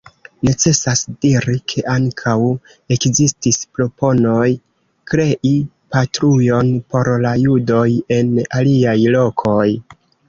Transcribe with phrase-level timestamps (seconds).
[0.47, 2.33] Necesas diri ke ankaŭ
[2.95, 4.47] ekzistis proponoj
[5.13, 5.53] krei
[5.97, 7.87] patrujon por la judoj
[8.19, 8.33] en
[8.63, 9.65] aliaj lokoj.